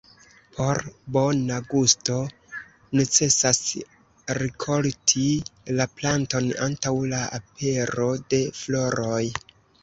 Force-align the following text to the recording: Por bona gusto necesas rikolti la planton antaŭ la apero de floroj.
Por 0.53 0.79
bona 1.17 1.57
gusto 1.73 2.15
necesas 2.99 3.59
rikolti 4.39 5.27
la 5.81 5.87
planton 6.01 6.49
antaŭ 6.71 6.95
la 7.13 7.21
apero 7.41 8.09
de 8.33 8.41
floroj. 8.63 9.23